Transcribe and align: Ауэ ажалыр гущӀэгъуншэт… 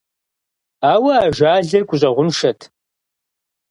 Ауэ 0.91 1.13
ажалыр 1.27 1.83
гущӀэгъуншэт… 1.89 2.59